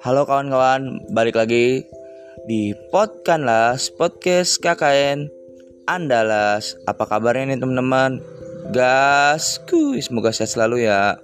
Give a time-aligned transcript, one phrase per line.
[0.00, 1.84] Halo kawan-kawan, balik lagi
[2.48, 5.28] di Podkanlas Podcast KKN
[5.84, 6.72] Andalas.
[6.88, 8.24] Apa kabarnya nih teman-teman?
[8.72, 11.20] Gasku, semoga sehat selalu ya.